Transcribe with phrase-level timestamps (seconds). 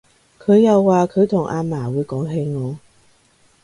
[0.39, 2.79] 佢又話佢同阿嫲會講起我